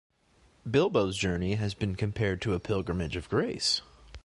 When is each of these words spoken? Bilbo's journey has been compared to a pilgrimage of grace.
Bilbo's 0.67 1.15
journey 1.15 1.53
has 1.57 1.75
been 1.75 1.95
compared 1.95 2.41
to 2.41 2.55
a 2.55 2.59
pilgrimage 2.59 3.15
of 3.15 3.29
grace. 3.29 3.83